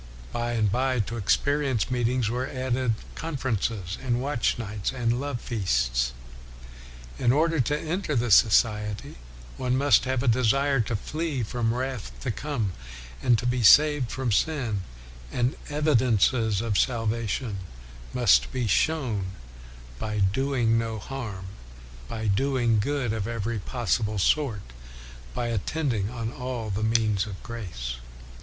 [0.33, 5.39] By and by, to experience meet ings were added conferences, and watch nights, and love
[5.39, 6.13] feasts.
[7.19, 9.13] In order to enter the society
[9.57, 12.71] one must have a desire to flee from wrath to come
[13.21, 14.81] and to be saved from sin;
[15.31, 17.59] and evidences of salvation
[18.11, 19.25] must be shown"
[19.99, 21.45] by doing no harm,
[22.07, 24.63] by doing good of every possible sort,
[25.35, 27.97] by attending on all the means of grace.